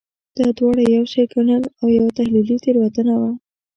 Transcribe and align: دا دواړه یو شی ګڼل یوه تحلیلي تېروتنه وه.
دا 0.37 0.47
دواړه 0.57 0.83
یو 0.95 1.03
شی 1.11 1.23
ګڼل 1.33 1.63
یوه 1.95 2.09
تحلیلي 2.17 2.57
تېروتنه 2.63 3.15
وه. 3.21 3.31